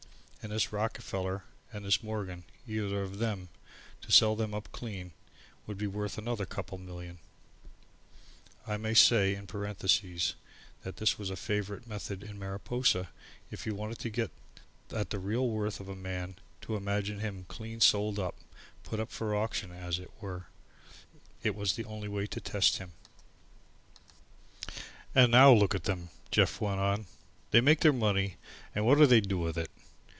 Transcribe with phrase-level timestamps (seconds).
[0.43, 3.49] And this Rockefeller and this Morgan, either of them,
[4.01, 5.11] to sell them up clean,
[5.67, 7.19] would be worth another couple of million"
[8.67, 10.33] I may say in parentheses
[10.81, 13.09] that it was a favourite method in Mariposa
[13.51, 14.31] if you wanted to get
[14.89, 18.33] at the real worth of a man, to imagine him clean sold up,
[18.83, 20.47] put up for auction, as it were.
[21.43, 22.93] It was the only way to test him.
[25.13, 27.05] "And now look at 'em," Jeff went on.
[27.51, 28.37] "They make their money
[28.73, 29.69] and what do they do with it?